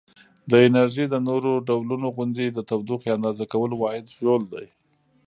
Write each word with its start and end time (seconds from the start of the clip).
د 0.51 0.51
انرژي 0.67 1.05
د 1.09 1.15
نورو 1.27 1.51
ډولونو 1.67 2.07
غوندې 2.15 2.45
د 2.51 2.59
تودوخې 2.69 3.09
اندازه 3.17 3.43
کولو 3.53 3.75
واحد 3.79 4.05
ژول 4.17 4.43
دی. 4.53 4.65